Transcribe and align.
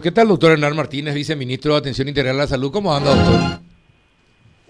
¿Qué 0.00 0.12
tal, 0.12 0.28
doctor 0.28 0.52
Hernán 0.52 0.76
Martínez, 0.76 1.12
viceministro 1.12 1.72
de 1.72 1.78
Atención 1.78 2.06
Integral 2.06 2.36
a 2.36 2.42
la 2.42 2.46
Salud? 2.46 2.70
¿Cómo 2.70 2.94
anda, 2.94 3.12
doctor? 3.16 3.60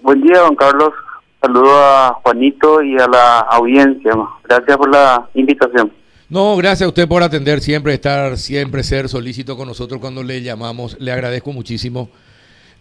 Buen 0.01 0.23
día, 0.23 0.39
don 0.39 0.57
Carlos. 0.57 0.95
Saludo 1.43 1.71
a 1.71 2.19
Juanito 2.23 2.83
y 2.83 2.97
a 2.99 3.07
la 3.07 3.41
audiencia. 3.41 4.12
Gracias 4.45 4.79
por 4.79 4.91
la 4.91 5.29
invitación. 5.35 5.93
No, 6.30 6.56
gracias 6.56 6.87
a 6.87 6.88
usted 6.88 7.06
por 7.06 7.22
atender 7.22 7.61
siempre, 7.61 7.93
estar 7.93 8.38
siempre, 8.38 8.83
ser 8.83 9.11
solícito 9.11 9.54
con 9.54 9.69
nosotros 9.69 10.01
cuando 10.01 10.22
le 10.22 10.41
llamamos. 10.41 10.99
Le 10.99 11.12
agradezco 11.12 11.53
muchísimo. 11.53 12.08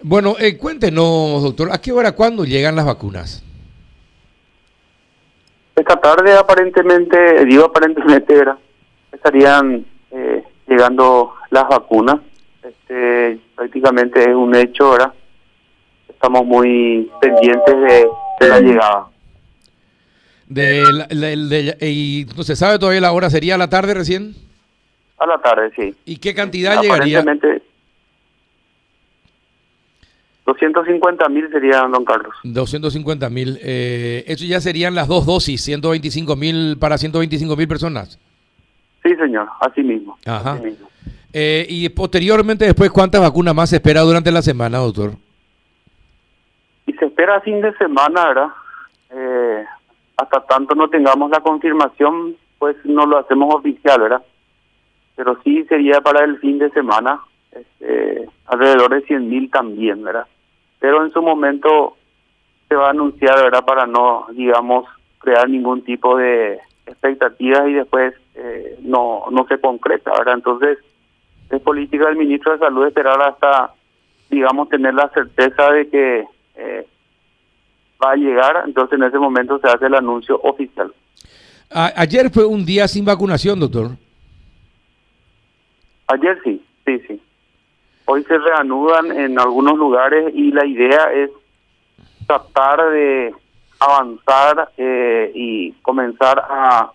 Bueno, 0.01 0.35
eh, 0.39 0.57
cuéntenos, 0.57 1.43
doctor, 1.43 1.67
¿a 1.73 1.81
qué 1.81 1.91
hora, 1.91 2.13
cuándo 2.13 2.45
llegan 2.45 2.77
las 2.77 2.85
vacunas? 2.85 3.43
Esta 5.75 5.97
tarde, 5.97 6.33
aparentemente, 6.37 7.43
digo 7.43 7.65
aparentemente, 7.65 8.33
era, 8.33 8.57
estarían 9.11 9.85
eh, 10.11 10.43
llegando 10.65 11.33
las 11.49 11.67
vacunas 11.67 12.21
este, 12.69 13.39
prácticamente 13.55 14.21
es 14.21 14.35
un 14.35 14.55
hecho, 14.55 14.91
¿verdad? 14.91 15.13
Estamos 16.07 16.45
muy 16.45 17.09
pendientes 17.21 17.75
de, 18.39 18.47
la 18.47 18.59
llegada. 18.59 19.07
De, 20.47 21.77
¿Y 21.81 22.25
no 22.35 22.43
se 22.43 22.55
sabe 22.55 22.79
todavía 22.79 23.01
la 23.01 23.11
hora? 23.11 23.29
¿Sería 23.29 23.55
a 23.55 23.57
la 23.57 23.69
tarde 23.69 23.93
recién? 23.93 24.35
A 25.17 25.25
la 25.25 25.37
tarde, 25.39 25.71
sí. 25.75 25.95
¿Y 26.05 26.17
qué 26.17 26.33
cantidad 26.33 26.81
llegaría? 26.81 27.23
250 30.45 31.27
mil 31.27 31.49
serían, 31.51 31.91
don 31.91 32.05
Carlos. 32.05 32.33
250 32.43 33.29
mil. 33.29 33.59
Eh, 33.61 34.23
eso 34.27 34.45
ya 34.45 34.61
serían 34.61 34.95
las 34.95 35.09
dos 35.09 35.25
dosis, 35.25 35.61
125 35.61 36.37
mil 36.37 36.77
para 36.79 36.97
125 36.97 37.55
mil 37.57 37.67
personas. 37.67 38.17
Sí, 39.03 39.13
señor, 39.15 39.49
así 39.59 39.83
mismo. 39.83 40.17
Ajá. 40.25 40.53
Así 40.53 40.63
mismo. 40.63 40.87
Eh, 41.39 41.67
y 41.69 41.87
posteriormente, 41.89 42.65
después, 42.65 42.89
¿cuántas 42.89 43.21
vacunas 43.21 43.53
más 43.53 43.69
se 43.69 43.75
espera 43.75 44.01
durante 44.01 44.31
la 44.31 44.41
semana, 44.41 44.79
doctor? 44.79 45.11
Y 46.87 46.93
se 46.93 47.05
espera 47.05 47.41
fin 47.41 47.61
de 47.61 47.77
semana, 47.77 48.25
¿verdad? 48.25 48.47
Eh, 49.11 49.63
hasta 50.17 50.43
tanto 50.47 50.73
no 50.73 50.89
tengamos 50.89 51.29
la 51.29 51.41
confirmación, 51.41 52.35
pues 52.57 52.75
no 52.85 53.05
lo 53.05 53.19
hacemos 53.19 53.53
oficial, 53.53 54.01
¿verdad? 54.01 54.23
Pero 55.15 55.37
sí 55.43 55.63
sería 55.65 56.01
para 56.01 56.25
el 56.25 56.39
fin 56.39 56.57
de 56.57 56.71
semana, 56.71 57.21
este, 57.51 58.27
alrededor 58.47 58.95
de 58.95 59.01
100 59.01 59.29
mil 59.29 59.51
también, 59.51 60.03
¿verdad? 60.03 60.25
Pero 60.79 61.05
en 61.05 61.11
su 61.11 61.21
momento 61.21 61.97
se 62.67 62.73
va 62.73 62.87
a 62.87 62.89
anunciar, 62.89 63.35
¿verdad? 63.43 63.63
Para 63.63 63.85
no, 63.85 64.25
digamos, 64.31 64.85
crear 65.19 65.47
ningún 65.47 65.83
tipo 65.83 66.17
de 66.17 66.59
expectativas 66.87 67.67
y 67.67 67.73
después 67.73 68.15
eh, 68.33 68.79
no, 68.81 69.25
no 69.29 69.45
se 69.45 69.59
concreta, 69.59 70.13
¿verdad? 70.17 70.33
Entonces, 70.33 70.79
es 71.49 71.61
política 71.61 72.07
del 72.07 72.17
ministro 72.17 72.53
de 72.53 72.59
Salud 72.59 72.85
esperar 72.85 73.21
hasta, 73.21 73.73
digamos, 74.29 74.69
tener 74.69 74.93
la 74.93 75.09
certeza 75.09 75.71
de 75.71 75.89
que 75.89 76.25
eh, 76.55 76.87
va 78.03 78.11
a 78.11 78.15
llegar, 78.15 78.63
entonces 78.65 78.99
en 78.99 79.05
ese 79.05 79.17
momento 79.17 79.59
se 79.59 79.67
hace 79.67 79.85
el 79.85 79.95
anuncio 79.95 80.39
oficial. 80.43 80.93
ayer 81.69 82.29
fue 82.29 82.45
un 82.45 82.65
día 82.65 82.87
sin 82.87 83.05
vacunación, 83.05 83.59
doctor. 83.59 83.91
Ayer 86.07 86.39
sí, 86.43 86.63
sí, 86.85 86.99
sí. 87.07 87.21
Hoy 88.05 88.23
se 88.23 88.37
reanudan 88.37 89.11
en 89.11 89.39
algunos 89.39 89.77
lugares 89.77 90.33
y 90.33 90.51
la 90.51 90.65
idea 90.65 91.11
es 91.13 91.29
tratar 92.25 92.89
de 92.91 93.33
avanzar 93.79 94.71
eh, 94.77 95.31
y 95.35 95.71
comenzar 95.81 96.39
a, 96.49 96.91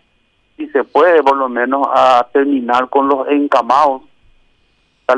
si 0.57 0.69
se 0.69 0.85
puede, 0.85 1.23
por 1.23 1.37
lo 1.37 1.49
menos 1.49 1.87
a 1.93 2.27
terminar 2.33 2.89
con 2.89 3.09
los 3.09 3.29
encamados 3.29 4.03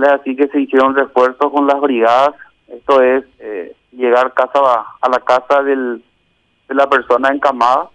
Así 0.03 0.37
que 0.37 0.49
se 0.49 0.61
hicieron 0.61 0.95
refuerzos 0.95 1.53
con 1.53 1.67
las 1.67 1.81
brigadas. 1.81 2.35
Esto 2.69 3.03
es 3.03 3.25
eh, 3.39 3.75
llegar 3.93 4.35
casa 4.35 4.59
a 5.01 5.09
la 5.09 5.21
casa 5.21 5.63
del, 5.63 6.03
de 6.69 6.75
la 6.75 6.89
persona 6.89 7.29
encamada. 7.29 7.91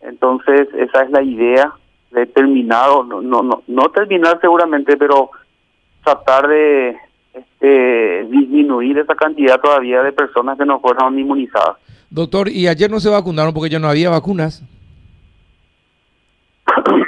Entonces, 0.00 0.68
esa 0.74 1.02
es 1.02 1.10
la 1.10 1.22
idea 1.22 1.72
de 2.12 2.26
terminar, 2.26 2.88
no, 3.06 3.20
no, 3.20 3.62
no, 3.66 3.88
terminar 3.90 4.38
seguramente, 4.40 4.96
pero 4.96 5.30
tratar 6.04 6.46
de 6.48 6.96
este, 7.34 8.24
disminuir 8.30 8.98
esa 8.98 9.14
cantidad 9.14 9.60
todavía 9.60 10.02
de 10.02 10.12
personas 10.12 10.56
que 10.56 10.64
no 10.64 10.80
fueron 10.80 11.18
inmunizadas. 11.18 11.76
Doctor, 12.08 12.48
¿y 12.48 12.68
ayer 12.68 12.90
no 12.90 13.00
se 13.00 13.10
vacunaron 13.10 13.52
porque 13.52 13.70
ya 13.70 13.78
no 13.78 13.88
había 13.88 14.10
vacunas? 14.10 14.62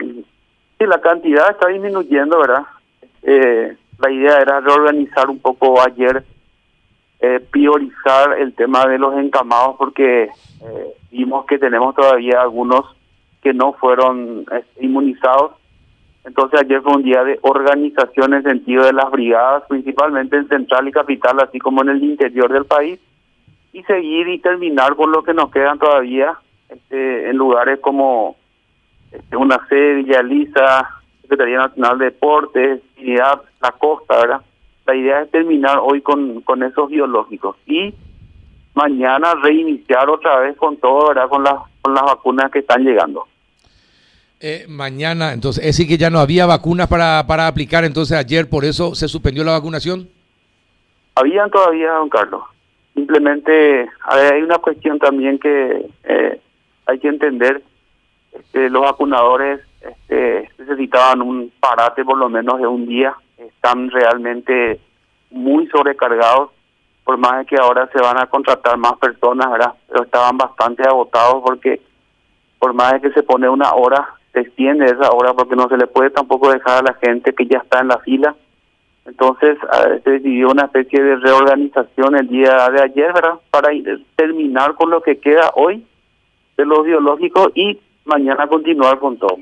sí, 0.78 0.86
la 0.86 1.00
cantidad 1.00 1.50
está 1.50 1.68
disminuyendo, 1.68 2.40
¿verdad? 2.40 2.64
Eh, 3.22 3.76
la 3.98 4.10
idea 4.10 4.38
era 4.38 4.60
reorganizar 4.60 5.28
un 5.28 5.40
poco 5.40 5.80
ayer, 5.80 6.24
eh, 7.20 7.40
priorizar 7.50 8.38
el 8.38 8.54
tema 8.54 8.86
de 8.86 8.98
los 8.98 9.18
encamados 9.18 9.76
porque 9.76 10.24
eh, 10.24 10.94
vimos 11.10 11.46
que 11.46 11.58
tenemos 11.58 11.94
todavía 11.94 12.40
algunos 12.40 12.84
que 13.42 13.52
no 13.52 13.72
fueron 13.74 14.46
eh, 14.52 14.64
inmunizados. 14.80 15.52
Entonces 16.24 16.60
ayer 16.60 16.80
fue 16.82 16.94
un 16.94 17.02
día 17.02 17.24
de 17.24 17.38
organización 17.42 18.34
en 18.34 18.42
sentido 18.42 18.84
de 18.84 18.92
las 18.92 19.10
brigadas, 19.10 19.64
principalmente 19.68 20.36
en 20.36 20.48
central 20.48 20.86
y 20.86 20.92
capital, 20.92 21.40
así 21.40 21.58
como 21.58 21.82
en 21.82 21.88
el 21.88 22.04
interior 22.04 22.52
del 22.52 22.66
país, 22.66 23.00
y 23.72 23.82
seguir 23.84 24.28
y 24.28 24.38
terminar 24.38 24.94
con 24.94 25.10
lo 25.10 25.22
que 25.22 25.34
nos 25.34 25.50
quedan 25.50 25.78
todavía 25.78 26.38
este, 26.68 27.30
en 27.30 27.36
lugares 27.36 27.80
como 27.80 28.36
este, 29.10 29.36
una 29.36 29.58
sede, 29.68 29.94
Villa 29.94 30.22
Lisa, 30.22 30.97
Secretaría 31.28 31.58
Nacional 31.58 31.98
de 31.98 32.04
Deportes, 32.06 32.80
La 32.96 33.72
Costa, 33.78 34.16
¿verdad? 34.16 34.40
La 34.86 34.96
idea 34.96 35.20
es 35.20 35.30
terminar 35.30 35.78
hoy 35.82 36.00
con, 36.00 36.40
con 36.40 36.62
esos 36.62 36.88
biológicos 36.88 37.56
y 37.66 37.94
mañana 38.74 39.34
reiniciar 39.34 40.08
otra 40.08 40.38
vez 40.38 40.56
con 40.56 40.78
todo, 40.78 41.08
¿verdad? 41.08 41.28
Con 41.28 41.44
las, 41.44 41.56
con 41.82 41.92
las 41.92 42.04
vacunas 42.04 42.50
que 42.50 42.60
están 42.60 42.82
llegando. 42.82 43.26
Eh, 44.40 44.64
mañana, 44.68 45.34
entonces, 45.34 45.62
es 45.62 45.76
decir 45.76 45.88
que 45.88 45.98
ya 45.98 46.08
no 46.08 46.20
había 46.20 46.46
vacunas 46.46 46.86
para, 46.86 47.26
para 47.26 47.46
aplicar, 47.46 47.84
entonces 47.84 48.16
ayer 48.16 48.48
por 48.48 48.64
eso 48.64 48.94
se 48.94 49.08
suspendió 49.08 49.44
la 49.44 49.52
vacunación. 49.52 50.08
Habían 51.16 51.50
todavía, 51.50 51.92
don 51.92 52.08
Carlos. 52.08 52.42
Simplemente 52.94 53.86
hay 54.04 54.42
una 54.42 54.58
cuestión 54.58 54.98
también 54.98 55.38
que 55.38 55.90
eh, 56.04 56.40
hay 56.86 56.98
que 56.98 57.08
entender. 57.08 57.62
que 58.52 58.70
los 58.70 58.82
vacunadores 58.82 59.60
este, 59.80 60.50
necesitaban 60.58 61.22
un 61.22 61.52
parate 61.60 62.04
por 62.04 62.18
lo 62.18 62.28
menos 62.28 62.58
de 62.60 62.66
un 62.66 62.86
día, 62.86 63.14
están 63.36 63.90
realmente 63.90 64.80
muy 65.30 65.66
sobrecargados, 65.68 66.50
por 67.04 67.16
más 67.16 67.38
de 67.38 67.46
que 67.46 67.56
ahora 67.56 67.88
se 67.92 68.00
van 68.00 68.18
a 68.18 68.26
contratar 68.26 68.76
más 68.76 68.98
personas, 68.98 69.50
¿verdad? 69.50 69.74
Pero 69.88 70.04
estaban 70.04 70.36
bastante 70.36 70.82
agotados 70.86 71.42
porque 71.42 71.80
por 72.58 72.74
más 72.74 72.92
de 72.92 73.00
que 73.00 73.12
se 73.12 73.22
pone 73.22 73.48
una 73.48 73.72
hora, 73.72 74.14
se 74.32 74.40
extiende 74.40 74.84
esa 74.84 75.10
hora 75.12 75.32
porque 75.32 75.56
no 75.56 75.68
se 75.68 75.76
le 75.76 75.86
puede 75.86 76.10
tampoco 76.10 76.50
dejar 76.50 76.78
a 76.78 76.92
la 76.92 76.94
gente 76.94 77.32
que 77.32 77.46
ya 77.46 77.58
está 77.58 77.80
en 77.80 77.88
la 77.88 77.98
fila. 77.98 78.34
Entonces 79.06 79.56
se 80.04 80.10
decidió 80.10 80.50
una 80.50 80.64
especie 80.64 81.02
de 81.02 81.16
reorganización 81.16 82.14
el 82.16 82.28
día 82.28 82.68
de 82.68 82.82
ayer, 82.82 83.12
¿verdad? 83.14 83.38
Para 83.50 83.70
terminar 84.16 84.74
con 84.74 84.90
lo 84.90 85.00
que 85.00 85.18
queda 85.18 85.50
hoy 85.54 85.86
de 86.58 86.66
los 86.66 86.84
biológicos 86.84 87.52
y 87.54 87.80
mañana 88.04 88.48
continuar 88.48 88.98
con 88.98 89.16
todo. 89.16 89.38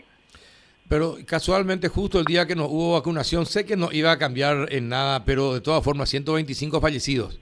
Pero 0.88 1.16
casualmente 1.26 1.88
justo 1.88 2.20
el 2.20 2.24
día 2.24 2.46
que 2.46 2.54
no 2.54 2.66
hubo 2.66 2.92
vacunación, 2.92 3.44
sé 3.44 3.66
que 3.66 3.76
no 3.76 3.88
iba 3.90 4.12
a 4.12 4.18
cambiar 4.18 4.72
en 4.72 4.88
nada, 4.88 5.24
pero 5.24 5.54
de 5.54 5.60
todas 5.60 5.82
formas 5.82 6.08
125 6.10 6.80
fallecidos. 6.80 7.40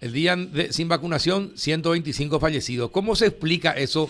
El 0.00 0.12
día 0.12 0.36
de, 0.36 0.72
sin 0.72 0.88
vacunación, 0.88 1.50
125 1.56 2.38
fallecidos. 2.38 2.90
¿Cómo 2.90 3.16
se 3.16 3.26
explica 3.26 3.72
eso 3.72 4.08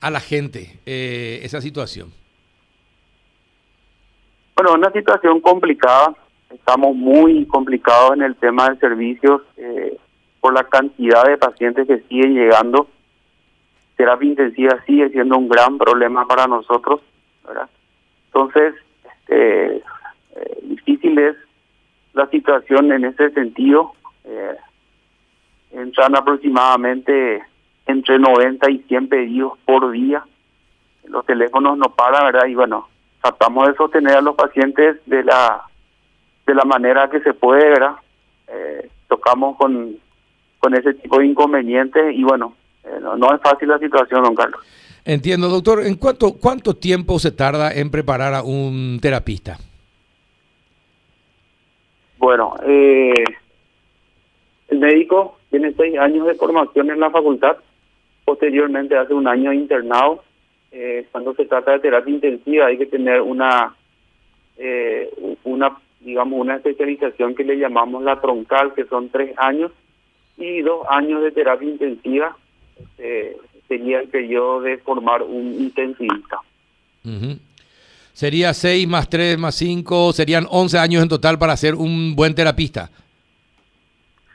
a 0.00 0.10
la 0.10 0.20
gente, 0.20 0.78
eh, 0.86 1.40
esa 1.42 1.60
situación? 1.60 2.12
Bueno, 4.54 4.74
una 4.74 4.90
situación 4.92 5.40
complicada. 5.40 6.14
Estamos 6.50 6.94
muy 6.94 7.44
complicados 7.46 8.12
en 8.14 8.22
el 8.22 8.36
tema 8.36 8.70
de 8.70 8.78
servicios 8.78 9.42
eh, 9.56 9.98
por 10.40 10.54
la 10.54 10.64
cantidad 10.64 11.24
de 11.24 11.36
pacientes 11.36 11.88
que 11.88 11.98
siguen 12.08 12.34
llegando. 12.34 12.88
Terapia 13.96 14.28
intensiva 14.28 14.82
sigue 14.86 15.10
siendo 15.10 15.36
un 15.36 15.48
gran 15.48 15.76
problema 15.76 16.26
para 16.26 16.46
nosotros, 16.46 17.00
¿verdad? 17.44 17.68
Entonces, 18.36 18.74
este, 19.02 19.76
eh, 19.76 20.58
difícil 20.62 21.18
es 21.18 21.36
la 22.12 22.28
situación 22.28 22.92
en 22.92 23.06
ese 23.06 23.30
sentido. 23.30 23.92
Eh, 24.24 24.56
entran 25.70 26.14
aproximadamente 26.14 27.42
entre 27.86 28.18
90 28.18 28.70
y 28.70 28.78
100 28.80 29.08
pedidos 29.08 29.54
por 29.64 29.90
día. 29.90 30.22
Los 31.04 31.24
teléfonos 31.24 31.78
no 31.78 31.94
paran, 31.94 32.26
¿verdad? 32.26 32.46
Y 32.46 32.54
bueno, 32.54 32.88
tratamos 33.22 33.68
de 33.68 33.74
sostener 33.74 34.18
a 34.18 34.20
los 34.20 34.34
pacientes 34.34 34.98
de 35.06 35.24
la 35.24 35.62
de 36.46 36.54
la 36.54 36.64
manera 36.64 37.08
que 37.08 37.20
se 37.20 37.32
puede, 37.32 37.70
¿verdad? 37.70 37.96
Eh, 38.48 38.90
tocamos 39.08 39.56
con, 39.56 39.96
con 40.58 40.74
ese 40.74 40.92
tipo 40.94 41.18
de 41.18 41.26
inconvenientes 41.26 42.14
y 42.14 42.22
bueno, 42.22 42.54
eh, 42.84 43.00
no 43.00 43.34
es 43.34 43.40
fácil 43.40 43.68
la 43.68 43.78
situación, 43.78 44.22
don 44.22 44.34
Carlos. 44.34 44.60
Entiendo, 45.06 45.48
doctor. 45.48 45.86
¿En 45.86 45.94
cuánto, 45.94 46.32
cuánto 46.32 46.74
tiempo 46.74 47.20
se 47.20 47.30
tarda 47.30 47.72
en 47.72 47.92
preparar 47.92 48.34
a 48.34 48.42
un 48.42 48.98
terapista? 49.00 49.56
Bueno, 52.18 52.54
eh, 52.66 53.14
el 54.66 54.78
médico 54.80 55.38
tiene 55.48 55.72
seis 55.74 55.96
años 55.96 56.26
de 56.26 56.34
formación 56.34 56.90
en 56.90 56.98
la 56.98 57.10
facultad, 57.10 57.56
posteriormente 58.24 58.96
hace 58.96 59.14
un 59.14 59.28
año 59.28 59.52
internado. 59.52 60.24
Eh, 60.72 61.06
cuando 61.12 61.34
se 61.34 61.44
trata 61.44 61.70
de 61.72 61.78
terapia 61.78 62.12
intensiva 62.12 62.66
hay 62.66 62.76
que 62.76 62.86
tener 62.86 63.20
una, 63.20 63.76
eh, 64.58 65.08
una, 65.44 65.78
digamos, 66.00 66.40
una 66.40 66.56
especialización 66.56 67.36
que 67.36 67.44
le 67.44 67.58
llamamos 67.58 68.02
la 68.02 68.20
troncal, 68.20 68.74
que 68.74 68.86
son 68.86 69.08
tres 69.10 69.38
años, 69.38 69.70
y 70.36 70.62
dos 70.62 70.84
años 70.90 71.22
de 71.22 71.30
terapia 71.30 71.70
intensiva 71.70 72.36
este, 72.76 73.36
sería 73.68 74.00
el 74.00 74.08
periodo 74.08 74.60
de 74.60 74.78
formar 74.78 75.22
un 75.22 75.54
intensivista. 75.54 76.40
Sería 78.12 78.54
seis 78.54 78.88
más 78.88 79.08
tres 79.08 79.38
más 79.38 79.54
cinco, 79.54 80.12
serían 80.12 80.46
once 80.50 80.78
años 80.78 81.02
en 81.02 81.08
total 81.08 81.38
para 81.38 81.56
ser 81.56 81.74
un 81.74 82.16
buen 82.16 82.34
terapista. 82.34 82.90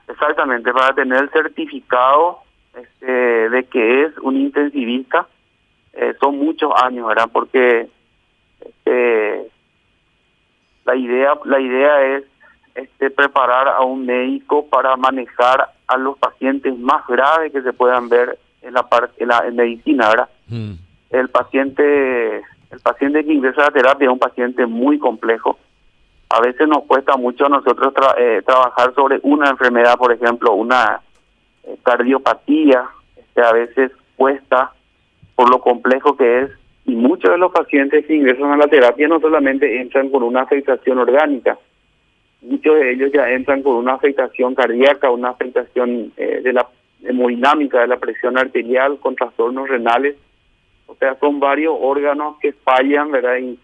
Exactamente, 0.07 0.71
para 0.71 0.93
tener 0.93 1.23
el 1.23 1.29
certificado 1.29 2.39
este, 2.75 3.49
de 3.49 3.63
que 3.65 4.03
es 4.03 4.17
un 4.19 4.37
intensivista, 4.37 5.27
eh, 5.93 6.13
son 6.19 6.37
muchos 6.37 6.71
años, 6.81 7.07
¿verdad? 7.07 7.29
Porque 7.31 7.89
este, 8.59 9.47
la 10.85 10.95
idea 10.95 11.33
la 11.45 11.59
idea 11.59 12.17
es 12.17 12.23
este, 12.75 13.09
preparar 13.09 13.67
a 13.67 13.81
un 13.81 14.05
médico 14.05 14.67
para 14.67 14.95
manejar 14.95 15.71
a 15.87 15.97
los 15.97 16.17
pacientes 16.17 16.77
más 16.77 17.05
graves 17.07 17.51
que 17.51 17.61
se 17.61 17.73
puedan 17.73 18.07
ver 18.07 18.37
en 18.61 18.73
la 18.73 18.83
parte 18.83 19.23
en, 19.23 19.29
la, 19.29 19.43
medicina, 19.51 20.09
¿verdad? 20.09 20.29
Mm. 20.47 20.73
El 21.09 21.29
paciente 21.29 22.37
el 22.37 22.79
paciente 22.81 23.25
que 23.25 23.33
ingresa 23.33 23.61
a 23.61 23.65
la 23.65 23.71
terapia 23.71 24.05
es 24.05 24.13
un 24.13 24.19
paciente 24.19 24.65
muy 24.65 24.97
complejo 24.97 25.57
a 26.31 26.39
veces 26.39 26.65
nos 26.67 26.83
cuesta 26.83 27.17
mucho 27.17 27.45
a 27.45 27.49
nosotros 27.49 27.93
eh, 28.17 28.41
trabajar 28.45 28.93
sobre 28.95 29.19
una 29.23 29.49
enfermedad, 29.49 29.97
por 29.97 30.13
ejemplo, 30.13 30.53
una 30.53 31.01
eh, 31.63 31.75
cardiopatía, 31.83 32.85
este, 33.17 33.41
a 33.41 33.51
veces 33.51 33.91
cuesta 34.15 34.71
por 35.35 35.49
lo 35.49 35.59
complejo 35.59 36.15
que 36.15 36.43
es, 36.43 36.51
y 36.85 36.95
muchos 36.95 37.31
de 37.31 37.37
los 37.37 37.51
pacientes 37.51 38.05
que 38.05 38.15
ingresan 38.15 38.51
a 38.53 38.57
la 38.57 38.67
terapia 38.67 39.09
no 39.09 39.19
solamente 39.19 39.81
entran 39.81 40.09
con 40.09 40.23
una 40.23 40.43
afectación 40.43 40.99
orgánica, 40.99 41.57
muchos 42.41 42.75
de 42.75 42.93
ellos 42.93 43.11
ya 43.13 43.29
entran 43.29 43.61
con 43.61 43.75
una 43.75 43.95
afectación 43.95 44.55
cardíaca, 44.55 45.09
una 45.09 45.31
afectación 45.31 46.13
eh, 46.15 46.39
de 46.41 46.53
la 46.53 46.65
hemodinámica, 47.03 47.81
de 47.81 47.87
la 47.87 47.97
presión 47.97 48.37
arterial, 48.37 48.99
con 48.99 49.15
trastornos 49.15 49.69
renales, 49.69 50.15
o 50.87 50.95
sea, 50.95 51.17
son 51.19 51.39
varios 51.39 51.75
órganos 51.79 52.37
que 52.39 52.51
fallan, 52.51 53.11
¿verdad? 53.11 53.37
Y 53.37 53.57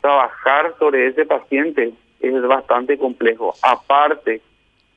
trabajar 0.00 0.74
sobre 0.78 1.06
ese 1.08 1.24
paciente 1.24 1.92
es 2.20 2.42
bastante 2.42 2.98
complejo. 2.98 3.54
Aparte, 3.62 4.40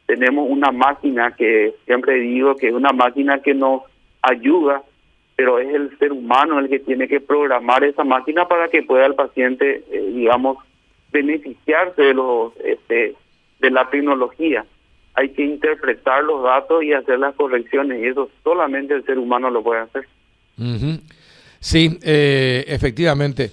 tenemos 0.06 0.50
una 0.50 0.72
máquina 0.72 1.32
que 1.36 1.74
siempre 1.86 2.16
digo 2.16 2.56
que 2.56 2.68
es 2.68 2.74
una 2.74 2.92
máquina 2.92 3.40
que 3.40 3.54
nos 3.54 3.84
ayuda, 4.22 4.84
pero 5.36 5.60
es 5.60 5.74
el 5.74 5.98
ser 5.98 6.12
humano 6.12 6.60
el 6.60 6.70
que 6.70 6.80
tiene 6.80 7.08
que 7.08 7.22
programar 7.22 7.84
esa 7.84 8.04
máquina 8.04 8.48
para 8.48 8.68
que 8.68 8.84
pueda 8.84 9.06
el 9.06 9.16
paciente, 9.16 9.84
eh, 9.90 10.12
digamos, 10.14 10.58
beneficiarse 11.12 12.02
de 12.02 12.14
los 12.14 12.54
este, 12.58 13.16
de 13.60 13.72
la 13.72 13.90
tecnología. 13.90 14.66
Hay 15.14 15.30
que 15.30 15.44
interpretar 15.44 16.24
los 16.24 16.44
datos 16.44 16.84
y 16.84 16.94
hacer 16.94 17.20
las 17.20 17.36
correcciones 17.36 18.02
y 18.02 18.08
eso 18.08 18.30
solamente 18.44 18.94
el 18.94 19.06
ser 19.06 19.20
humano 19.20 19.50
lo 19.50 19.62
puede 19.64 19.82
hacer. 19.82 20.08
Sí, 21.60 22.00
eh, 22.02 22.66
efectivamente. 22.68 23.52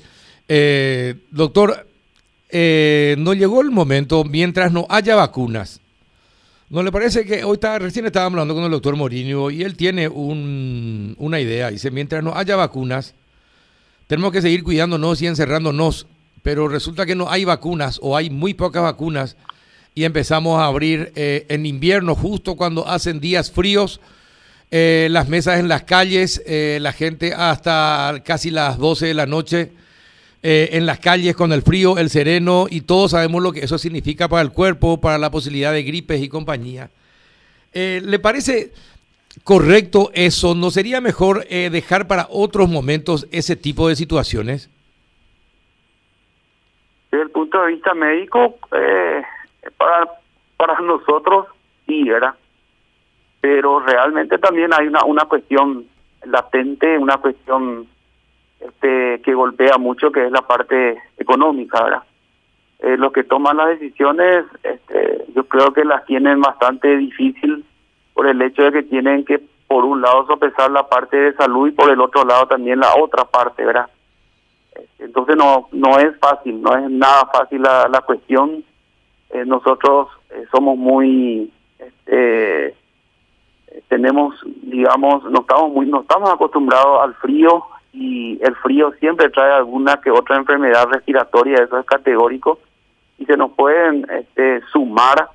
Eh, 0.48 1.14
doctor, 1.30 1.86
eh, 2.50 3.16
no 3.18 3.34
llegó 3.34 3.60
el 3.60 3.70
momento 3.70 4.24
mientras 4.24 4.72
no 4.72 4.86
haya 4.88 5.14
vacunas. 5.14 5.80
¿No 6.70 6.82
le 6.82 6.92
parece 6.92 7.24
que 7.24 7.44
hoy 7.44 7.54
está, 7.54 7.78
recién 7.78 8.04
estaba 8.06 8.26
hablando 8.26 8.54
con 8.54 8.64
el 8.64 8.70
doctor 8.70 8.94
Morinho 8.94 9.50
y 9.50 9.62
él 9.62 9.76
tiene 9.76 10.06
un, 10.06 11.14
una 11.18 11.40
idea? 11.40 11.70
Dice, 11.70 11.90
mientras 11.90 12.22
no 12.22 12.34
haya 12.34 12.56
vacunas, 12.56 13.14
tenemos 14.06 14.32
que 14.32 14.42
seguir 14.42 14.62
cuidándonos 14.62 15.20
y 15.22 15.26
encerrándonos, 15.26 16.06
pero 16.42 16.68
resulta 16.68 17.06
que 17.06 17.14
no 17.14 17.30
hay 17.30 17.46
vacunas 17.46 17.98
o 18.02 18.16
hay 18.16 18.28
muy 18.28 18.52
pocas 18.52 18.82
vacunas 18.82 19.36
y 19.98 20.04
empezamos 20.04 20.60
a 20.60 20.66
abrir 20.66 21.10
eh, 21.16 21.44
en 21.48 21.66
invierno, 21.66 22.14
justo 22.14 22.54
cuando 22.54 22.86
hacen 22.86 23.18
días 23.18 23.50
fríos, 23.50 24.00
eh, 24.70 25.08
las 25.10 25.28
mesas 25.28 25.58
en 25.58 25.66
las 25.66 25.82
calles, 25.82 26.40
eh, 26.46 26.78
la 26.80 26.92
gente 26.92 27.34
hasta 27.34 28.22
casi 28.24 28.52
las 28.52 28.78
12 28.78 29.06
de 29.06 29.14
la 29.14 29.26
noche 29.26 29.72
eh, 30.40 30.68
en 30.74 30.86
las 30.86 31.00
calles 31.00 31.34
con 31.34 31.52
el 31.52 31.62
frío, 31.62 31.98
el 31.98 32.10
sereno 32.10 32.66
y 32.70 32.82
todos 32.82 33.10
sabemos 33.10 33.42
lo 33.42 33.50
que 33.50 33.64
eso 33.64 33.76
significa 33.76 34.28
para 34.28 34.42
el 34.42 34.52
cuerpo, 34.52 35.00
para 35.00 35.18
la 35.18 35.32
posibilidad 35.32 35.72
de 35.72 35.82
gripes 35.82 36.22
y 36.22 36.28
compañía. 36.28 36.90
Eh, 37.72 38.00
¿Le 38.04 38.20
parece 38.20 38.70
correcto 39.42 40.12
eso? 40.14 40.54
¿No 40.54 40.70
sería 40.70 41.00
mejor 41.00 41.44
eh, 41.50 41.70
dejar 41.72 42.06
para 42.06 42.28
otros 42.30 42.68
momentos 42.68 43.26
ese 43.32 43.56
tipo 43.56 43.88
de 43.88 43.96
situaciones? 43.96 44.70
Desde 47.10 47.24
el 47.24 47.30
punto 47.30 47.60
de 47.60 47.72
vista 47.72 47.92
médico, 47.94 48.58
para, 49.76 50.08
para 50.56 50.80
nosotros 50.80 51.46
sí, 51.86 52.04
¿verdad? 52.04 52.34
Pero 53.40 53.80
realmente 53.80 54.38
también 54.38 54.72
hay 54.72 54.86
una, 54.86 55.04
una 55.04 55.24
cuestión 55.24 55.86
latente, 56.24 56.98
una 56.98 57.18
cuestión 57.18 57.86
este, 58.60 59.20
que 59.22 59.34
golpea 59.34 59.78
mucho, 59.78 60.10
que 60.10 60.26
es 60.26 60.32
la 60.32 60.42
parte 60.42 61.00
económica, 61.16 61.82
¿verdad? 61.82 62.02
Eh, 62.80 62.96
los 62.96 63.12
que 63.12 63.24
toman 63.24 63.56
las 63.56 63.68
decisiones, 63.68 64.44
este, 64.62 65.24
yo 65.34 65.44
creo 65.44 65.72
que 65.72 65.84
las 65.84 66.04
tienen 66.06 66.40
bastante 66.40 66.96
difícil 66.96 67.64
por 68.14 68.28
el 68.28 68.40
hecho 68.42 68.62
de 68.62 68.72
que 68.72 68.82
tienen 68.84 69.24
que, 69.24 69.40
por 69.66 69.84
un 69.84 70.00
lado, 70.00 70.26
sopesar 70.26 70.70
la 70.70 70.88
parte 70.88 71.16
de 71.16 71.34
salud 71.34 71.68
y 71.68 71.72
por 71.72 71.90
el 71.90 72.00
otro 72.00 72.24
lado 72.24 72.46
también 72.46 72.80
la 72.80 72.94
otra 72.96 73.24
parte, 73.24 73.64
¿verdad? 73.64 73.88
Este, 74.72 75.04
entonces 75.04 75.36
no 75.36 75.68
no 75.72 75.98
es 75.98 76.16
fácil, 76.18 76.60
no 76.62 76.76
es 76.76 76.88
nada 76.90 77.26
fácil 77.32 77.62
la, 77.62 77.88
la 77.88 78.00
cuestión. 78.02 78.64
Eh, 79.30 79.44
nosotros 79.44 80.08
eh, 80.30 80.44
somos 80.50 80.76
muy, 80.76 81.52
este, 81.78 82.74
tenemos, 83.88 84.34
digamos, 84.62 85.24
no 85.24 85.40
estamos 85.40 85.72
muy, 85.72 85.86
no 85.86 86.02
estamos 86.02 86.30
acostumbrados 86.30 87.02
al 87.02 87.14
frío, 87.14 87.64
y 87.92 88.38
el 88.42 88.54
frío 88.56 88.92
siempre 89.00 89.30
trae 89.30 89.52
alguna 89.52 90.00
que 90.00 90.10
otra 90.10 90.36
enfermedad 90.36 90.86
respiratoria, 90.88 91.62
eso 91.62 91.78
es 91.78 91.86
categórico, 91.86 92.58
y 93.18 93.24
se 93.24 93.36
nos 93.36 93.52
pueden 93.52 94.06
este, 94.10 94.60
sumar 94.72 95.28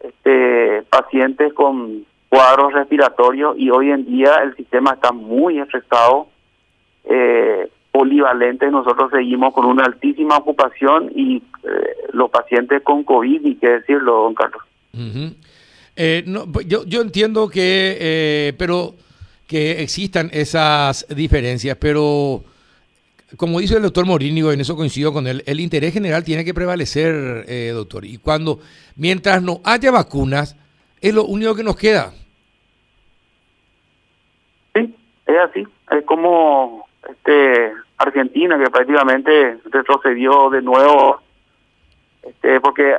este, 0.00 0.82
pacientes 0.90 1.52
con 1.52 2.04
cuadros 2.28 2.72
respiratorios 2.72 3.56
y 3.58 3.70
hoy 3.70 3.90
en 3.90 4.06
día 4.06 4.36
el 4.42 4.56
sistema 4.56 4.94
está 4.94 5.12
muy 5.12 5.60
estresado, 5.60 6.28
eh, 7.04 7.70
polivalente, 7.92 8.70
nosotros 8.70 9.10
seguimos 9.12 9.52
con 9.52 9.66
una 9.66 9.84
altísima 9.84 10.38
ocupación 10.38 11.12
y 11.14 11.36
eh, 11.36 11.40
los 12.12 12.30
pacientes 12.30 12.82
con 12.82 13.04
COVID, 13.04 13.44
y 13.44 13.54
qué 13.56 13.68
decirlo, 13.68 14.22
don 14.22 14.34
Carlos. 14.34 14.62
Eh, 15.94 16.24
no, 16.26 16.46
yo, 16.62 16.84
yo 16.86 17.02
entiendo 17.02 17.48
que, 17.48 17.98
eh, 18.00 18.52
pero 18.58 18.94
que 19.46 19.82
existan 19.82 20.30
esas 20.32 21.06
diferencias, 21.14 21.76
pero 21.76 22.42
como 23.36 23.60
dice 23.60 23.76
el 23.76 23.82
doctor 23.82 24.06
Morínigo, 24.06 24.52
en 24.52 24.60
eso 24.60 24.76
coincido 24.76 25.12
con 25.12 25.26
él, 25.26 25.42
el 25.46 25.60
interés 25.60 25.92
general 25.92 26.24
tiene 26.24 26.44
que 26.44 26.54
prevalecer, 26.54 27.44
eh, 27.48 27.70
doctor. 27.74 28.04
Y 28.04 28.18
cuando, 28.18 28.60
mientras 28.96 29.42
no 29.42 29.60
haya 29.64 29.90
vacunas, 29.90 30.56
es 31.00 31.14
lo 31.14 31.24
único 31.24 31.54
que 31.54 31.62
nos 31.62 31.76
queda. 31.76 32.12
Sí, 34.74 34.94
es 35.26 35.36
así. 35.50 35.66
Es 35.90 36.04
como 36.04 36.86
este 37.08 37.72
Argentina, 37.98 38.58
que 38.58 38.70
prácticamente 38.70 39.58
retrocedió 39.70 40.50
de 40.50 40.62
nuevo, 40.62 41.20
este, 42.22 42.60
porque 42.60 42.96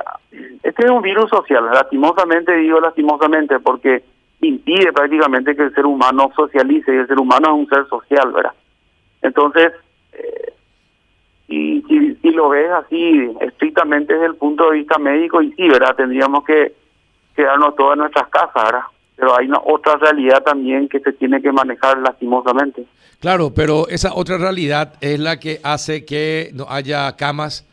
este 0.62 0.84
es 0.84 0.90
un 0.90 1.02
virus 1.02 1.30
social, 1.30 1.64
lastimosamente 1.72 2.56
digo 2.56 2.80
lastimosamente, 2.80 3.60
porque 3.60 4.04
impide 4.40 4.92
prácticamente 4.92 5.56
que 5.56 5.62
el 5.62 5.74
ser 5.74 5.86
humano 5.86 6.30
socialice 6.36 6.94
y 6.94 6.98
el 6.98 7.06
ser 7.06 7.18
humano 7.18 7.48
es 7.48 7.54
un 7.54 7.68
ser 7.68 7.86
social, 7.88 8.32
¿verdad? 8.32 8.52
Entonces, 9.22 9.72
eh, 10.12 10.52
y 11.48 11.82
si, 12.20 12.30
lo 12.30 12.48
ves 12.48 12.70
así 12.70 13.30
estrictamente 13.40 14.12
desde 14.12 14.26
el 14.26 14.36
punto 14.36 14.70
de 14.70 14.78
vista 14.78 14.98
médico, 14.98 15.40
y 15.40 15.52
sí, 15.52 15.68
¿verdad? 15.68 15.94
Tendríamos 15.96 16.44
que 16.44 16.74
quedarnos 17.34 17.74
todas 17.76 17.94
en 17.94 18.00
nuestras 18.00 18.28
casas, 18.28 18.64
¿verdad? 18.64 18.84
Pero 19.16 19.38
hay 19.38 19.46
una 19.46 19.60
otra 19.64 19.96
realidad 19.96 20.42
también 20.42 20.88
que 20.88 21.00
se 21.00 21.12
tiene 21.12 21.40
que 21.40 21.52
manejar 21.52 21.98
lastimosamente. 21.98 22.84
Claro, 23.20 23.54
pero 23.54 23.88
esa 23.88 24.14
otra 24.14 24.38
realidad 24.38 24.94
es 25.00 25.18
la 25.18 25.38
que 25.38 25.60
hace 25.62 26.04
que 26.04 26.50
no 26.52 26.66
haya 26.68 27.14
camas, 27.16 27.66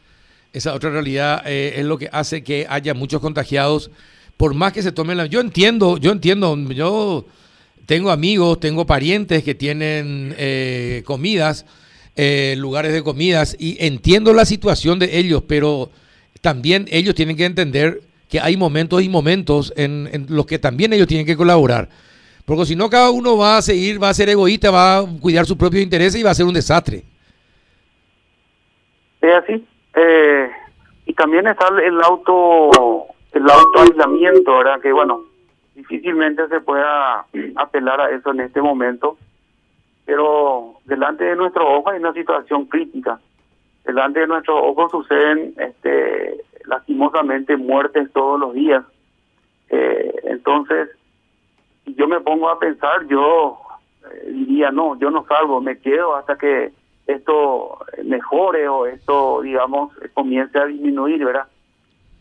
esa 0.53 0.73
otra 0.73 0.91
realidad 0.91 1.41
eh, 1.45 1.73
es 1.77 1.85
lo 1.85 1.97
que 1.97 2.09
hace 2.11 2.43
que 2.43 2.67
haya 2.69 2.93
muchos 2.93 3.21
contagiados 3.21 3.91
por 4.41 4.55
más 4.55 4.73
que 4.73 4.81
se 4.81 4.91
tomen 4.91 5.17
la... 5.17 5.27
Yo 5.27 5.39
entiendo, 5.39 5.97
yo 5.97 6.11
entiendo, 6.11 6.57
yo 6.71 7.25
tengo 7.85 8.09
amigos, 8.09 8.59
tengo 8.59 8.87
parientes 8.87 9.43
que 9.43 9.53
tienen 9.53 10.33
eh, 10.35 11.03
comidas, 11.05 11.67
eh, 12.15 12.55
lugares 12.57 12.91
de 12.91 13.03
comidas, 13.03 13.55
y 13.59 13.77
entiendo 13.85 14.33
la 14.33 14.45
situación 14.45 14.97
de 14.97 15.19
ellos, 15.19 15.43
pero 15.47 15.91
también 16.41 16.87
ellos 16.89 17.13
tienen 17.13 17.37
que 17.37 17.45
entender 17.45 18.01
que 18.31 18.39
hay 18.39 18.55
momentos 18.55 19.03
y 19.03 19.09
momentos 19.09 19.73
en, 19.75 20.09
en 20.11 20.25
los 20.29 20.45
que 20.45 20.57
también 20.57 20.93
ellos 20.93 21.07
tienen 21.07 21.27
que 21.27 21.35
colaborar. 21.35 21.89
Porque 22.45 22.65
si 22.65 22.77
no, 22.77 22.89
cada 22.89 23.11
uno 23.11 23.37
va 23.37 23.57
a 23.57 23.61
seguir, 23.61 24.01
va 24.01 24.09
a 24.09 24.13
ser 24.13 24.29
egoísta, 24.29 24.71
va 24.71 24.99
a 24.99 25.05
cuidar 25.21 25.45
sus 25.45 25.57
propios 25.57 25.83
intereses 25.83 26.19
y 26.19 26.23
va 26.23 26.31
a 26.31 26.33
ser 26.33 26.45
un 26.45 26.53
desastre. 26.53 27.03
Es 29.19 29.33
así. 29.35 29.67
Eh, 29.95 30.49
y 31.05 31.13
también 31.13 31.45
está 31.45 31.67
el 31.85 32.01
auto, 32.01 33.07
el 33.33 33.49
auto 33.49 33.81
aislamiento, 33.81 34.57
¿verdad? 34.59 34.79
Que 34.79 34.93
bueno, 34.93 35.25
difícilmente 35.75 36.47
se 36.47 36.61
pueda 36.61 37.25
apelar 37.57 37.99
a 37.99 38.11
eso 38.11 38.31
en 38.31 38.39
este 38.39 38.61
momento, 38.61 39.17
pero 40.05 40.75
delante 40.85 41.25
de 41.25 41.35
nuestro 41.35 41.69
ojo 41.69 41.89
hay 41.89 41.99
una 41.99 42.13
situación 42.13 42.65
crítica. 42.65 43.19
Delante 43.83 44.21
de 44.21 44.27
nuestros 44.27 44.57
ojos 44.61 44.91
suceden, 44.91 45.53
este, 45.57 46.41
lastimosamente, 46.65 47.57
muertes 47.57 48.11
todos 48.13 48.39
los 48.39 48.53
días. 48.53 48.83
Eh, 49.69 50.13
entonces, 50.23 50.89
yo 51.85 52.07
me 52.07 52.19
pongo 52.21 52.49
a 52.49 52.59
pensar, 52.59 53.07
yo 53.07 53.59
eh, 54.11 54.31
diría, 54.31 54.71
no, 54.71 54.97
yo 54.99 55.09
no 55.09 55.25
salgo, 55.25 55.61
me 55.61 55.79
quedo 55.79 56.15
hasta 56.15 56.37
que 56.37 56.71
esto 57.07 57.79
mejore 58.03 58.67
o 58.67 58.85
esto, 58.85 59.41
digamos, 59.41 59.93
comience 60.13 60.57
a 60.57 60.65
disminuir, 60.65 61.25
¿verdad? 61.25 61.47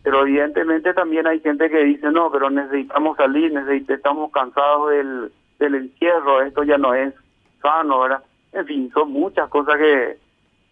Pero 0.02 0.22
evidentemente 0.22 0.94
también 0.94 1.26
hay 1.26 1.40
gente 1.40 1.68
que 1.68 1.84
dice, 1.84 2.10
no, 2.10 2.30
pero 2.30 2.48
necesitamos 2.50 3.16
salir, 3.16 3.52
necesitamos, 3.52 3.98
estamos 3.98 4.32
cansados 4.32 4.90
del, 4.90 5.32
del 5.58 5.74
encierro, 5.74 6.42
esto 6.42 6.62
ya 6.64 6.78
no 6.78 6.94
es 6.94 7.14
sano, 7.60 8.00
¿verdad? 8.00 8.22
En 8.52 8.66
fin, 8.66 8.90
son 8.92 9.12
muchas 9.12 9.48
cosas 9.48 9.76
que, 9.76 10.18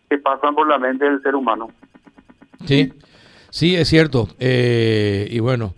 que 0.08 0.18
pasan 0.18 0.54
por 0.54 0.66
la 0.66 0.78
mente 0.78 1.04
del 1.04 1.22
ser 1.22 1.34
humano. 1.34 1.68
Sí, 2.64 2.92
sí, 3.50 3.76
es 3.76 3.88
cierto. 3.88 4.28
Eh, 4.38 5.28
y 5.30 5.40
bueno, 5.40 5.74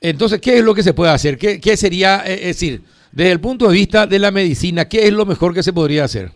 entonces, 0.00 0.40
¿qué 0.40 0.58
es 0.58 0.64
lo 0.64 0.74
que 0.74 0.82
se 0.82 0.94
puede 0.94 1.12
hacer? 1.12 1.38
¿Qué, 1.38 1.60
qué 1.60 1.76
sería, 1.76 2.22
eh, 2.26 2.34
es 2.34 2.60
decir, 2.60 2.82
desde 3.12 3.32
el 3.32 3.40
punto 3.40 3.68
de 3.68 3.74
vista 3.74 4.06
de 4.06 4.18
la 4.18 4.30
medicina, 4.30 4.88
qué 4.88 5.06
es 5.06 5.12
lo 5.12 5.26
mejor 5.26 5.54
que 5.54 5.62
se 5.62 5.72
podría 5.72 6.04
hacer? 6.04 6.30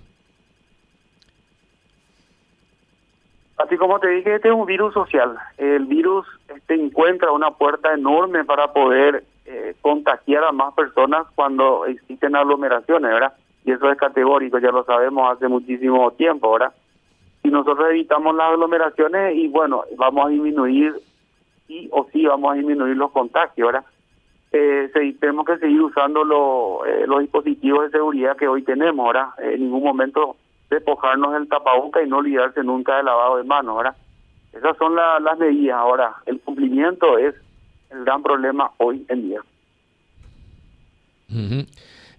Así 3.59 3.77
como 3.77 4.01
te 4.01 4.09
dije, 4.09 4.35
este 4.35 4.49
es 4.49 4.55
un 4.55 4.67
virus 4.67 4.93
social. 4.93 5.37
El 5.57 5.87
virus 5.87 6.27
este, 6.55 6.75
encuentra 6.75 7.31
una 7.31 7.53
puerta 7.53 7.95
enorme 7.95 8.45
para 8.45 8.73
poder 8.73 9.25
eh, 9.47 9.75
contagiar 9.81 10.45
a 10.45 10.53
más 10.53 10.75
personas 10.75 11.27
cuando 11.35 11.87
existen 11.87 12.35
aglomeraciones, 12.35 13.13
¿verdad? 13.13 13.35
Y 13.65 13.71
eso 13.71 13.91
es 13.91 13.97
categórico, 13.97 14.59
ya 14.59 14.73
lo 14.73 14.85
sabemos 14.85 15.33
hace 15.33 15.47
muchísimo 15.47 16.11
tiempo, 16.13 16.53
¿verdad? 16.53 16.73
Si 17.43 17.49
nosotros 17.49 17.89
evitamos 17.91 18.35
las 18.37 18.53
aglomeraciones 18.53 19.37
y 19.37 19.49
bueno, 19.49 19.85
vamos 19.97 20.27
a 20.27 20.29
disminuir, 20.29 20.95
sí 21.67 21.89
o 21.91 22.07
sí 22.13 22.25
vamos 22.25 22.53
a 22.53 22.57
disminuir 22.57 22.97
los 22.97 23.11
contagios, 23.11 23.73
¿verdad? 23.73 23.85
Eh, 24.53 25.17
tenemos 25.19 25.47
que 25.47 25.59
seguir 25.59 25.81
usando 25.81 26.25
lo, 26.25 26.85
eh, 26.85 27.07
los 27.07 27.21
dispositivos 27.21 27.85
de 27.85 27.91
seguridad 27.91 28.37
que 28.37 28.47
hoy 28.47 28.63
tenemos, 28.63 29.07
¿verdad? 29.07 29.29
en 29.39 29.61
ningún 29.61 29.83
momento 29.83 30.37
despojarnos 30.69 31.33
del 31.33 31.49
tapaboca 31.49 32.03
y 32.03 32.09
no 32.09 32.19
olvidarse 32.19 32.63
nunca 32.63 32.97
del 32.97 33.07
lavado 33.07 33.39
de 33.39 33.45
manos, 33.45 33.77
¿verdad? 33.77 33.97
Esas 34.53 34.77
son 34.77 34.95
las 34.95 35.39
medidas. 35.39 35.77
Ahora, 35.79 36.15
el 36.27 36.41
cumplimiento 36.41 37.17
es 37.19 37.35
el 37.91 38.05
gran 38.05 38.23
problema 38.23 38.71
hoy 38.79 39.05
en 39.09 39.23
día. 39.29 39.41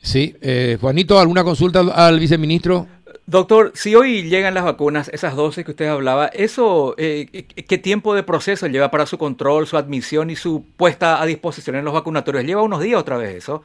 Sí, 0.02 0.36
eh, 0.42 0.78
Juanito, 0.82 1.20
¿alguna 1.20 1.44
consulta 1.44 1.82
al 1.94 2.20
viceministro? 2.20 2.88
Doctor, 3.26 3.72
si 3.74 3.96
hoy 3.96 4.24
llegan 4.24 4.54
las 4.54 4.66
vacunas, 4.66 5.08
esas 5.10 5.36
dosis 5.36 5.64
que 5.64 5.72
usted 5.72 5.88
hablaba, 5.88 6.28
¿eso 6.28 6.94
eh, 6.98 7.46
qué 7.46 7.78
tiempo 7.78 8.14
de 8.16 8.24
proceso 8.24 8.68
lleva 8.68 8.92
para 8.92 9.06
su 9.06 9.18
control, 9.18 9.66
su 9.66 9.78
admisión 9.78 10.30
y 10.30 10.36
su 10.36 10.66
puesta 10.76 11.22
a 11.22 11.26
disposición 11.26 11.78
en 11.78 11.86
los 11.86 11.94
vacunatorios? 11.94 12.44
¿Lleva 12.44 12.62
unos 12.62 12.82
días 12.82 13.00
otra 13.00 13.18
vez 13.18 13.34
eso 13.34 13.64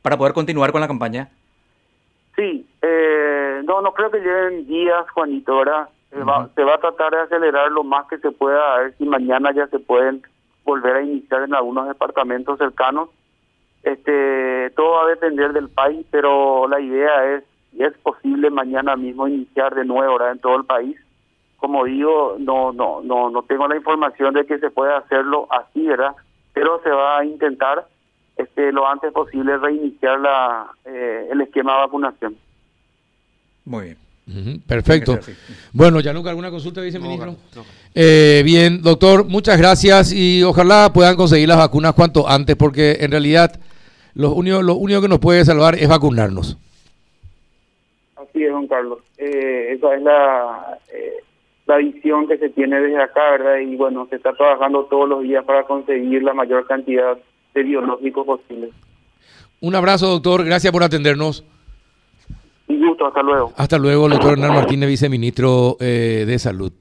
para 0.00 0.16
poder 0.16 0.32
continuar 0.32 0.72
con 0.72 0.80
la 0.80 0.88
campaña? 0.88 1.28
Sí, 2.34 2.66
eh, 2.80 3.60
no, 3.64 3.82
no 3.82 3.92
creo 3.92 4.10
que 4.10 4.20
lleven 4.20 4.66
días, 4.66 5.08
Juanito, 5.10 5.58
¿verdad? 5.58 5.88
Se, 6.10 6.22
va, 6.22 6.48
se 6.54 6.64
va 6.64 6.74
a 6.76 6.80
tratar 6.80 7.12
de 7.12 7.20
acelerar 7.20 7.70
lo 7.72 7.84
más 7.84 8.06
que 8.08 8.18
se 8.18 8.30
pueda, 8.30 8.74
a 8.74 8.78
ver 8.78 8.94
si 8.96 9.04
mañana 9.04 9.52
ya 9.52 9.66
se 9.66 9.80
pueden 9.80 10.22
volver 10.64 10.96
a 10.96 11.02
iniciar 11.02 11.42
en 11.42 11.54
algunos 11.54 11.88
departamentos 11.88 12.58
cercanos. 12.58 13.10
Este, 13.82 14.70
todo 14.76 14.92
va 14.92 15.04
a 15.04 15.08
depender 15.08 15.52
del 15.52 15.68
país, 15.68 16.06
pero 16.10 16.66
la 16.68 16.80
idea 16.80 17.36
es, 17.36 17.44
y 17.76 17.82
es 17.82 17.92
posible 17.98 18.50
mañana 18.50 18.96
mismo 18.96 19.26
iniciar 19.26 19.74
de 19.74 19.84
nuevo, 19.84 20.14
¿verdad? 20.14 20.32
En 20.32 20.38
todo 20.38 20.56
el 20.56 20.64
país. 20.64 20.96
Como 21.56 21.84
digo, 21.84 22.36
no, 22.38 22.72
no, 22.72 23.00
no, 23.02 23.30
no 23.30 23.42
tengo 23.42 23.66
la 23.66 23.76
información 23.76 24.34
de 24.34 24.46
que 24.46 24.58
se 24.58 24.70
pueda 24.70 24.98
hacerlo 24.98 25.48
así, 25.50 25.86
¿verdad? 25.86 26.14
Pero 26.52 26.80
se 26.82 26.90
va 26.90 27.18
a 27.18 27.24
intentar 27.24 27.86
este, 28.36 28.72
lo 28.72 28.86
antes 28.88 29.12
posible 29.12 29.56
reiniciar 29.58 30.20
la, 30.20 30.66
eh, 30.84 31.28
el 31.30 31.40
esquema 31.40 31.72
de 31.72 31.78
vacunación. 31.78 32.36
Muy 33.64 33.96
bien. 34.26 34.62
perfecto. 34.66 35.18
Bueno, 35.72 36.00
Yanuca, 36.00 36.30
¿alguna 36.30 36.50
consulta, 36.50 36.80
viceministro? 36.80 37.36
Eh, 37.94 38.42
bien, 38.44 38.82
doctor, 38.82 39.24
muchas 39.24 39.58
gracias 39.58 40.12
y 40.12 40.42
ojalá 40.42 40.92
puedan 40.92 41.16
conseguir 41.16 41.48
las 41.48 41.58
vacunas 41.58 41.94
cuanto 41.94 42.28
antes, 42.28 42.56
porque 42.56 42.98
en 43.00 43.10
realidad 43.10 43.58
lo 44.14 44.32
único, 44.32 44.62
lo 44.62 44.74
único 44.74 45.00
que 45.00 45.08
nos 45.08 45.18
puede 45.18 45.44
salvar 45.44 45.76
es 45.76 45.88
vacunarnos. 45.88 46.58
Así 48.34 48.42
es, 48.42 48.50
don 48.50 48.66
Carlos. 48.66 48.98
Eh, 49.16 49.74
esa 49.76 49.94
es 49.94 50.02
la, 50.02 50.78
eh, 50.92 51.22
la 51.66 51.76
visión 51.76 52.26
que 52.26 52.36
se 52.36 52.48
tiene 52.48 52.80
desde 52.80 53.00
acá, 53.00 53.30
¿verdad? 53.30 53.58
Y 53.58 53.76
bueno, 53.76 54.08
se 54.10 54.16
está 54.16 54.32
trabajando 54.32 54.86
todos 54.86 55.08
los 55.08 55.22
días 55.22 55.44
para 55.44 55.62
conseguir 55.62 56.24
la 56.24 56.34
mayor 56.34 56.66
cantidad 56.66 57.16
de 57.54 57.62
biológicos 57.62 58.26
posibles. 58.26 58.70
Un 59.60 59.76
abrazo, 59.76 60.08
doctor. 60.08 60.44
Gracias 60.44 60.72
por 60.72 60.82
atendernos. 60.82 61.44
Un 62.66 62.84
gusto, 62.84 63.06
hasta 63.06 63.22
luego. 63.22 63.52
Hasta 63.56 63.78
luego, 63.78 64.08
doctor 64.08 64.32
Hernán 64.32 64.54
Martínez, 64.54 64.88
viceministro 64.88 65.76
eh, 65.78 66.24
de 66.26 66.38
Salud. 66.40 66.72